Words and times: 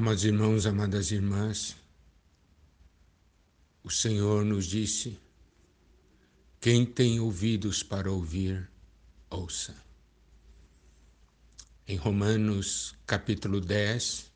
Amados 0.00 0.24
irmãos, 0.24 0.64
amadas 0.64 1.10
irmãs, 1.10 1.76
o 3.84 3.90
Senhor 3.90 4.46
nos 4.46 4.64
disse: 4.64 5.20
quem 6.58 6.86
tem 6.86 7.20
ouvidos 7.20 7.82
para 7.82 8.10
ouvir, 8.10 8.66
ouça. 9.28 9.76
Em 11.86 11.96
Romanos 11.98 12.94
capítulo 13.06 13.60
10, 13.60 14.32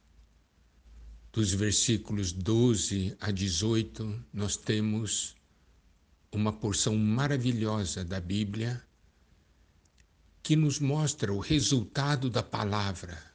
dos 1.33 1.55
versículos 1.55 2.31
12 2.31 3.17
a 3.19 3.31
18, 3.31 4.23
nós 4.35 4.59
temos 4.59 5.35
uma 6.31 6.53
porção 6.53 6.95
maravilhosa 6.95 8.05
da 8.05 8.21
Bíblia 8.21 8.85
que 10.43 10.57
nos 10.57 10.79
mostra 10.79 11.33
o 11.33 11.39
resultado 11.39 12.29
da 12.29 12.43
palavra 12.43 13.34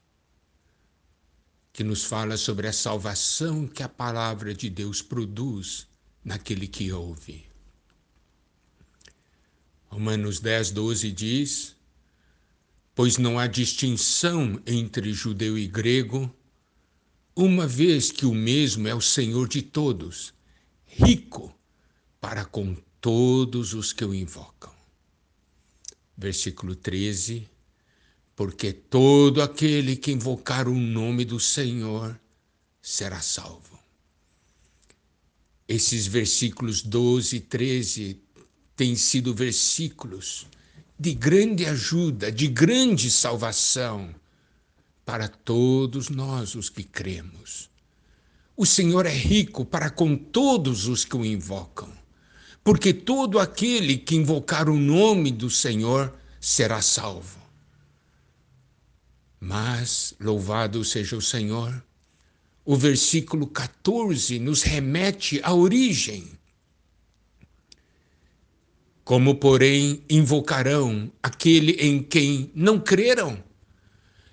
que 1.80 1.84
nos 1.86 2.04
fala 2.04 2.36
sobre 2.36 2.68
a 2.68 2.74
salvação 2.74 3.66
que 3.66 3.82
a 3.82 3.88
palavra 3.88 4.54
de 4.54 4.70
Deus 4.70 5.02
produz 5.02 5.88
naquele 6.22 6.68
que 6.68 6.92
ouve. 6.92 7.46
Romanos 9.88 10.42
10, 10.42 10.72
12 10.72 11.10
diz: 11.14 11.78
Pois 12.94 13.18
não 13.18 13.40
há 13.40 13.48
distinção 13.48 14.62
entre 14.68 15.14
judeu 15.14 15.58
e 15.58 15.68
grego, 15.68 16.30
uma 17.34 17.66
vez 17.66 18.12
que 18.12 18.26
o 18.26 18.36
mesmo 18.36 18.86
é 18.86 18.94
o 18.94 19.00
Senhor 19.00 19.48
de 19.48 19.62
todos, 19.62 20.34
rico 20.86 21.58
para 22.20 22.44
com 22.44 22.76
todos 23.00 23.74
os 23.74 23.94
que 23.94 24.04
o 24.04 24.14
invocam. 24.14 24.76
Versículo 26.18 26.76
13 26.76 27.48
porque 28.40 28.72
todo 28.72 29.42
aquele 29.42 29.98
que 29.98 30.14
invocar 30.14 30.70
o 30.70 30.74
nome 30.74 31.26
do 31.26 31.42
Senhor 31.42 32.18
será 32.82 33.20
salvo. 33.20 33.78
Esses 35.68 36.08
versículos 36.08 36.82
12 36.82 37.36
e 37.36 37.40
13 37.42 38.22
têm 38.78 38.96
sido 38.96 39.36
versículos 39.36 40.48
de 40.98 41.14
grande 41.14 41.66
ajuda, 41.66 42.32
de 42.32 42.48
grande 42.48 43.12
salvação 43.12 44.16
para 45.04 45.28
todos 45.28 46.08
nós 46.08 46.56
os 46.56 46.70
que 46.70 46.86
cremos. 46.86 47.70
O 48.56 48.66
Senhor 48.66 49.06
é 49.06 49.14
rico 49.14 49.66
para 49.66 49.90
com 49.90 50.16
todos 50.16 50.88
os 50.88 51.04
que 51.04 51.18
o 51.18 51.26
invocam, 51.26 51.92
porque 52.64 52.94
todo 52.94 53.38
aquele 53.38 53.98
que 53.98 54.16
invocar 54.16 54.70
o 54.70 54.80
nome 54.80 55.30
do 55.30 55.50
Senhor 55.50 56.18
será 56.40 56.82
salvo. 56.82 57.39
Mas, 59.40 60.14
louvado 60.20 60.84
seja 60.84 61.16
o 61.16 61.22
Senhor, 61.22 61.82
o 62.66 62.76
versículo 62.76 63.48
14 63.48 64.38
nos 64.38 64.62
remete 64.62 65.40
à 65.44 65.54
origem. 65.54 66.28
Como, 69.04 69.36
porém, 69.36 70.04
invocarão 70.10 71.12
aquele 71.24 71.72
em 71.74 72.04
quem 72.04 72.52
não 72.54 72.80
creram? 72.80 73.42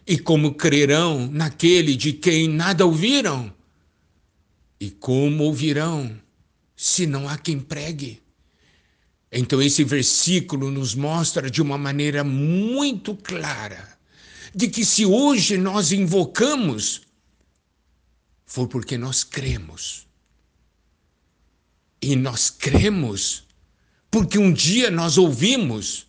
E 0.07 0.19
como 0.19 0.55
crerão 0.55 1.29
naquele 1.29 1.97
de 1.97 2.12
quem 2.12 2.49
nada 2.49 2.84
ouviram? 2.84 3.53
E 4.79 4.91
como 4.91 5.45
ouvirão 5.45 6.21
se 6.77 7.07
não 7.07 7.29
há 7.29 7.39
quem 7.39 7.59
pregue? 7.59 8.21
Então, 9.33 9.62
esse 9.62 9.83
versículo 9.83 10.71
nos 10.71 10.95
mostra 10.95 11.51
de 11.51 11.62
uma 11.62 11.79
maneira 11.79 12.23
muito 12.23 13.17
clara 13.17 13.96
de 14.57 14.69
que 14.69 14.87
se 14.87 15.05
hoje 15.05 15.59
nós 15.59 15.93
invocamos, 15.93 17.03
foi 18.47 18.67
porque 18.67 18.97
nós 18.97 19.23
cremos. 19.23 20.07
E 22.01 22.17
nós 22.17 22.49
cremos 22.49 23.47
porque 24.11 24.39
um 24.39 24.50
dia 24.50 24.91
nós 24.91 25.19
ouvimos. 25.19 26.06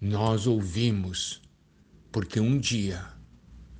Nós 0.00 0.48
ouvimos 0.48 1.40
porque 2.10 2.40
um 2.40 2.58
dia 2.58 3.06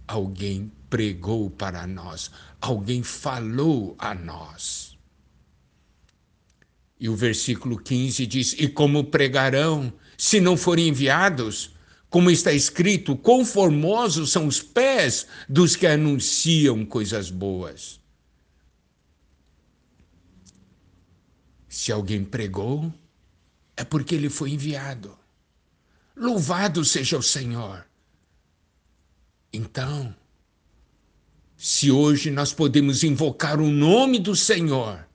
alguém 0.07 0.71
pregou 0.89 1.51
para 1.51 1.85
nós, 1.85 2.31
alguém 2.61 3.03
falou 3.03 3.97
a 3.99 4.15
nós. 4.15 4.97
E 7.01 7.09
o 7.09 7.17
versículo 7.17 7.77
15 7.77 8.25
diz: 8.25 8.53
E 8.53 8.69
como 8.69 9.03
pregarão 9.03 9.93
se 10.17 10.41
não 10.41 10.57
forem 10.57 10.89
enviados? 10.89 11.76
Como 12.17 12.31
está 12.31 12.51
escrito, 12.51 13.15
conformosos 13.15 14.33
são 14.33 14.47
os 14.47 14.63
pés 14.63 15.27
dos 15.47 15.77
que 15.77 15.87
anunciam 15.87 16.83
coisas 16.83 17.31
boas. 17.31 18.01
Se 21.69 21.93
alguém 21.93 22.25
pregou, 22.25 22.91
é 23.77 23.85
porque 23.85 24.15
ele 24.15 24.31
foi 24.31 24.53
enviado. 24.53 25.15
Louvado 26.17 26.87
seja 26.87 27.19
o 27.19 27.23
Senhor. 27.23 27.87
Então, 29.53 30.17
se 31.55 31.91
hoje 31.91 32.31
nós 32.31 32.51
podemos 32.51 33.05
invocar 33.05 33.61
o 33.61 33.71
nome 33.71 34.19
do 34.19 34.35
Senhor, 34.35 35.07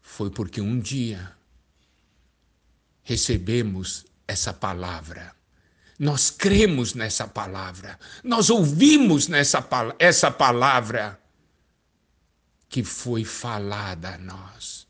foi 0.00 0.30
porque 0.30 0.62
um 0.62 0.80
dia 0.80 1.36
recebemos 3.02 4.06
essa 4.26 4.52
palavra. 4.52 5.34
Nós 5.98 6.30
cremos 6.30 6.94
nessa 6.94 7.26
palavra. 7.28 7.98
Nós 8.22 8.50
ouvimos 8.50 9.28
nessa 9.28 9.66
essa 9.98 10.30
palavra 10.30 11.20
que 12.68 12.82
foi 12.82 13.24
falada 13.24 14.14
a 14.14 14.18
nós. 14.18 14.88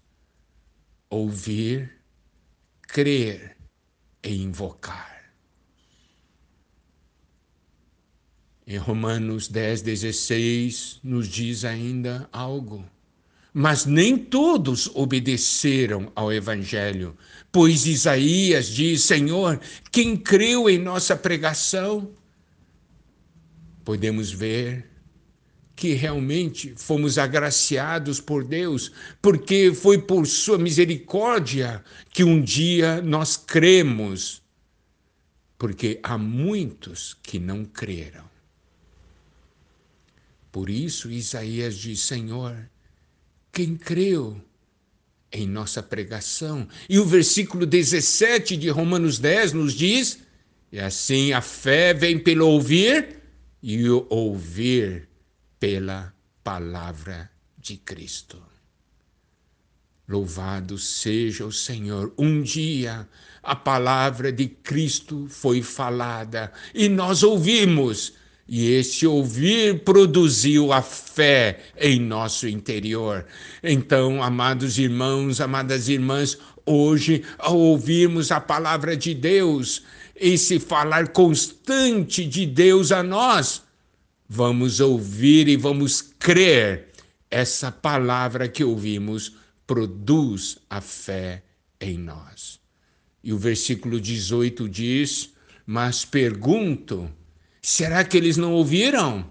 Ouvir, 1.10 2.00
crer 2.82 3.56
e 4.22 4.42
invocar. 4.42 5.14
Em 8.66 8.78
Romanos 8.78 9.46
10, 9.46 9.82
16, 9.82 11.00
nos 11.04 11.28
diz 11.28 11.66
ainda 11.66 12.26
algo. 12.32 12.88
Mas 13.56 13.86
nem 13.86 14.18
todos 14.18 14.90
obedeceram 14.96 16.10
ao 16.16 16.32
Evangelho, 16.32 17.16
pois 17.52 17.86
Isaías 17.86 18.66
diz: 18.66 19.04
Senhor, 19.04 19.60
quem 19.92 20.16
creu 20.16 20.68
em 20.68 20.76
nossa 20.76 21.14
pregação? 21.14 22.10
Podemos 23.84 24.32
ver 24.32 24.90
que 25.76 25.92
realmente 25.92 26.74
fomos 26.76 27.16
agraciados 27.16 28.20
por 28.20 28.42
Deus, 28.42 28.90
porque 29.22 29.72
foi 29.72 29.98
por 29.98 30.26
Sua 30.26 30.58
misericórdia 30.58 31.84
que 32.10 32.24
um 32.24 32.42
dia 32.42 33.00
nós 33.02 33.36
cremos, 33.36 34.42
porque 35.56 36.00
há 36.02 36.18
muitos 36.18 37.16
que 37.22 37.38
não 37.38 37.64
creram. 37.64 38.24
Por 40.50 40.68
isso, 40.68 41.08
Isaías 41.08 41.76
diz: 41.76 42.00
Senhor, 42.00 42.68
quem 43.54 43.76
creu 43.76 44.38
em 45.32 45.46
nossa 45.46 45.82
pregação. 45.82 46.68
E 46.88 46.98
o 46.98 47.06
versículo 47.06 47.64
17 47.64 48.56
de 48.56 48.68
Romanos 48.68 49.18
10 49.18 49.52
nos 49.52 49.72
diz: 49.72 50.18
e 50.74 50.80
assim 50.80 51.32
a 51.32 51.40
fé 51.40 51.94
vem 51.94 52.18
pelo 52.18 52.48
ouvir, 52.48 53.20
e 53.62 53.88
o 53.88 54.06
ouvir 54.10 55.08
pela 55.60 56.12
palavra 56.42 57.30
de 57.56 57.76
Cristo. 57.76 58.42
Louvado 60.08 60.76
seja 60.76 61.46
o 61.46 61.52
Senhor. 61.52 62.12
Um 62.18 62.42
dia 62.42 63.08
a 63.40 63.54
palavra 63.54 64.32
de 64.32 64.48
Cristo 64.48 65.28
foi 65.28 65.62
falada 65.62 66.52
e 66.74 66.88
nós 66.88 67.22
ouvimos 67.22 68.14
e 68.46 68.72
esse 68.72 69.06
ouvir 69.06 69.82
produziu 69.84 70.72
a 70.72 70.82
fé 70.82 71.60
em 71.78 71.98
nosso 71.98 72.46
interior. 72.46 73.24
Então, 73.62 74.22
amados 74.22 74.78
irmãos, 74.78 75.40
amadas 75.40 75.88
irmãs, 75.88 76.38
hoje, 76.66 77.24
ao 77.38 77.56
ouvirmos 77.56 78.30
a 78.30 78.40
palavra 78.40 78.96
de 78.96 79.14
Deus, 79.14 79.82
esse 80.14 80.60
falar 80.60 81.08
constante 81.08 82.24
de 82.26 82.44
Deus 82.44 82.92
a 82.92 83.02
nós, 83.02 83.62
vamos 84.28 84.78
ouvir 84.78 85.48
e 85.48 85.56
vamos 85.56 86.02
crer. 86.18 86.88
Essa 87.30 87.72
palavra 87.72 88.46
que 88.46 88.62
ouvimos 88.62 89.36
produz 89.66 90.58
a 90.68 90.80
fé 90.80 91.42
em 91.80 91.98
nós. 91.98 92.60
E 93.24 93.32
o 93.32 93.38
versículo 93.38 93.98
18 93.98 94.68
diz: 94.68 95.30
Mas 95.66 96.04
pergunto 96.04 97.10
Será 97.64 98.04
que 98.04 98.14
eles 98.14 98.36
não 98.36 98.52
ouviram? 98.52 99.24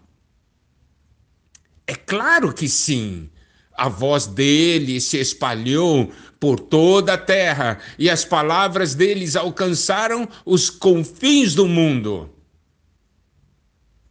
É 1.86 1.94
claro 1.94 2.52
que 2.52 2.68
sim. 2.68 3.30
A 3.78 3.88
voz 3.88 4.26
dele 4.26 5.00
se 5.00 5.18
espalhou 5.18 6.12
por 6.40 6.60
toda 6.60 7.14
a 7.14 7.18
terra 7.18 7.80
e 7.96 8.10
as 8.10 8.26
palavras 8.26 8.96
deles 8.96 9.36
alcançaram 9.36 10.28
os 10.44 10.68
confins 10.72 11.54
do 11.54 11.68
mundo. 11.68 12.28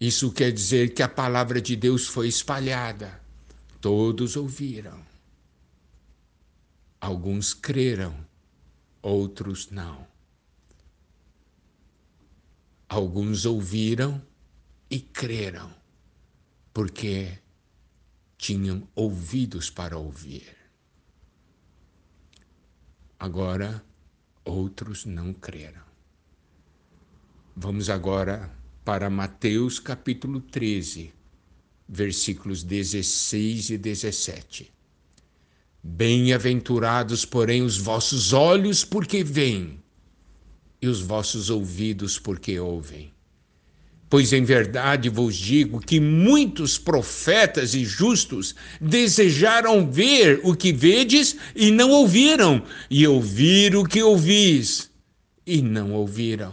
Isso 0.01 0.31
quer 0.31 0.53
dizer 0.53 0.95
que 0.95 1.03
a 1.03 1.09
palavra 1.09 1.61
de 1.61 1.75
Deus 1.75 2.07
foi 2.07 2.29
espalhada. 2.29 3.21
Todos 3.81 4.37
ouviram. 4.37 5.05
Alguns 7.01 7.53
creram, 7.53 8.15
outros 9.03 9.69
não. 9.69 10.12
Alguns 12.95 13.47
ouviram 13.47 14.21
e 14.91 15.01
creram, 15.01 15.75
porque 16.75 17.39
tinham 18.37 18.87
ouvidos 18.95 19.71
para 19.71 19.97
ouvir. 19.97 20.55
Agora, 23.19 23.83
outros 24.45 25.07
não 25.07 25.33
creram. 25.33 25.81
Vamos 27.57 27.89
agora 27.89 28.55
para 28.85 29.09
Mateus 29.09 29.79
capítulo 29.79 30.43
13, 30.43 31.15
versículos 31.89 32.63
16 32.63 33.71
e 33.71 33.79
17. 33.79 34.71
Bem-aventurados, 35.83 37.25
porém, 37.25 37.63
os 37.63 37.79
vossos 37.79 38.35
olhos, 38.35 38.85
porque 38.85 39.25
veem, 39.25 39.82
e 40.83 40.89
os 40.89 41.01
vossos 41.01 41.49
ouvidos, 41.49 42.19
porque 42.19 42.59
ouvem. 42.59 43.13
Pois 44.11 44.33
em 44.33 44.45
verdade 44.45 45.09
vos 45.09 45.35
digo 45.35 45.81
que 45.81 45.99
muitos 45.99 46.77
profetas 46.77 47.73
e 47.73 47.85
justos 47.85 48.55
desejaram 48.79 49.91
ver 49.91 50.41
o 50.43 50.55
que 50.55 50.71
vedes 50.71 51.37
e 51.57 51.71
não 51.71 51.91
ouviram, 51.91 52.63
e 52.91 53.07
ouvir 53.07 53.75
o 53.75 53.85
que 53.85 54.03
ouvis 54.03 54.91
e 55.47 55.63
não 55.63 55.93
ouviram. 55.93 56.53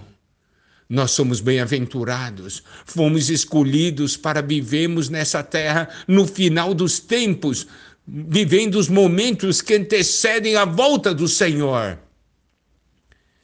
Nós 0.87 1.11
somos 1.11 1.41
bem-aventurados, 1.41 2.63
fomos 2.85 3.29
escolhidos 3.29 4.15
para 4.15 4.41
vivermos 4.41 5.09
nessa 5.09 5.43
terra 5.43 5.89
no 6.07 6.25
final 6.25 6.73
dos 6.73 6.99
tempos, 6.99 7.67
vivendo 8.07 8.75
os 8.75 8.87
momentos 8.87 9.61
que 9.61 9.75
antecedem 9.75 10.55
a 10.55 10.65
volta 10.65 11.13
do 11.13 11.27
Senhor. 11.27 11.99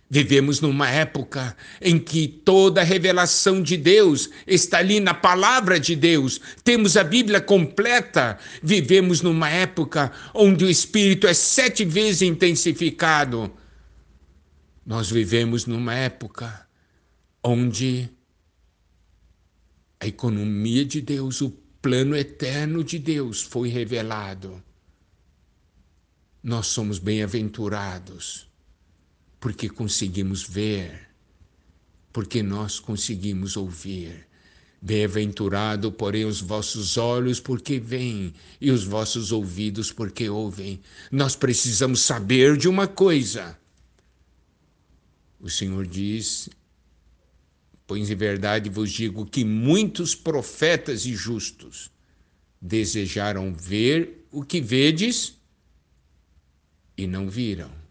Vivemos 0.07 0.61
numa 0.61 0.87
época 0.87 1.57
em 1.81 1.97
que 1.97 2.27
toda 2.27 2.81
a 2.81 2.83
revelação 2.83 3.61
de 3.61 3.75
Deus 3.75 4.29
está 4.45 4.77
ali 4.77 4.99
na 4.99 5.15
palavra 5.15 5.79
de 5.79 5.95
Deus. 5.95 6.39
Temos 6.63 6.95
a 6.95 7.03
Bíblia 7.03 7.41
completa. 7.41 8.37
Vivemos 8.61 9.21
numa 9.21 9.49
época 9.49 10.11
onde 10.33 10.63
o 10.63 10.69
Espírito 10.69 11.25
é 11.25 11.33
sete 11.33 11.83
vezes 11.83 12.21
intensificado. 12.21 13.51
Nós 14.85 15.09
vivemos 15.09 15.65
numa 15.65 15.95
época 15.95 16.67
onde 17.43 18.07
a 19.99 20.05
economia 20.05 20.85
de 20.85 21.01
Deus, 21.01 21.41
o 21.41 21.49
plano 21.81 22.15
eterno 22.15 22.83
de 22.83 22.99
Deus 22.99 23.41
foi 23.41 23.69
revelado. 23.69 24.63
Nós 26.43 26.67
somos 26.67 26.99
bem-aventurados 26.99 28.47
porque 29.45 29.69
conseguimos 29.69 30.41
ver, 30.41 31.07
porque 32.11 32.41
nós 32.41 32.79
conseguimos 32.79 33.55
ouvir. 33.55 34.27
Bem-aventurado, 34.81 35.91
porém, 35.91 36.25
os 36.25 36.41
vossos 36.41 36.97
olhos, 36.97 37.39
porque 37.39 37.79
veem, 37.79 38.33
e 38.59 38.71
os 38.71 38.83
vossos 38.83 39.31
ouvidos, 39.31 39.91
porque 39.91 40.27
ouvem. 40.27 40.81
Nós 41.11 41.35
precisamos 41.35 42.01
saber 42.01 42.57
de 42.57 42.67
uma 42.67 42.87
coisa. 42.87 43.55
O 45.39 45.47
Senhor 45.47 45.85
diz 45.85 46.49
Pois 47.85 48.09
em 48.09 48.15
verdade 48.15 48.67
vos 48.67 48.91
digo 48.91 49.27
que 49.27 49.45
muitos 49.45 50.15
profetas 50.15 51.05
e 51.05 51.13
justos 51.13 51.91
desejaram 52.59 53.53
ver 53.53 54.25
o 54.31 54.43
que 54.43 54.59
vedes 54.59 55.37
e 56.97 57.05
não 57.05 57.29
viram. 57.29 57.84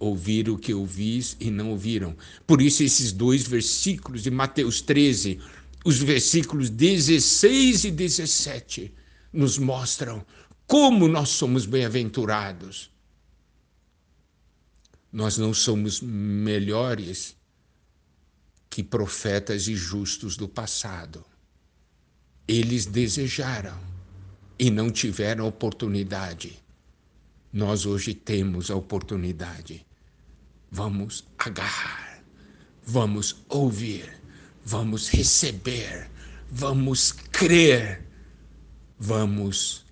Ouvir 0.00 0.48
o 0.48 0.58
que 0.58 0.74
ouvis 0.74 1.36
e 1.38 1.50
não 1.50 1.70
ouviram. 1.70 2.16
Por 2.46 2.60
isso, 2.60 2.82
esses 2.82 3.12
dois 3.12 3.46
versículos 3.46 4.22
de 4.22 4.30
Mateus 4.30 4.80
13, 4.80 5.38
os 5.84 5.98
versículos 5.98 6.70
16 6.70 7.84
e 7.84 7.90
17, 7.92 8.94
nos 9.32 9.58
mostram 9.58 10.26
como 10.66 11.06
nós 11.06 11.28
somos 11.28 11.66
bem-aventurados. 11.66 12.90
Nós 15.12 15.36
não 15.36 15.52
somos 15.52 16.00
melhores 16.00 17.36
que 18.70 18.82
profetas 18.82 19.68
e 19.68 19.74
justos 19.76 20.36
do 20.36 20.48
passado. 20.48 21.24
Eles 22.48 22.86
desejaram 22.86 23.78
e 24.58 24.70
não 24.70 24.90
tiveram 24.90 25.46
oportunidade. 25.46 26.62
Nós 27.52 27.84
hoje 27.84 28.14
temos 28.14 28.70
a 28.70 28.76
oportunidade. 28.76 29.84
Vamos 30.70 31.26
agarrar, 31.38 32.22
vamos 32.86 33.44
ouvir, 33.48 34.20
vamos 34.64 35.08
receber, 35.08 36.08
vamos 36.50 37.12
crer, 37.32 38.06
vamos 38.98 39.84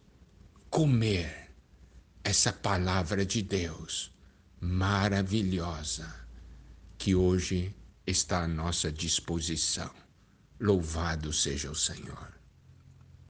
comer 0.70 1.50
essa 2.22 2.52
palavra 2.52 3.24
de 3.24 3.42
Deus 3.42 4.12
maravilhosa 4.60 6.14
que 6.96 7.14
hoje 7.14 7.74
está 8.06 8.44
à 8.44 8.48
nossa 8.48 8.92
disposição. 8.92 9.90
Louvado 10.60 11.32
seja 11.32 11.70
o 11.70 11.74
Senhor. 11.74 12.37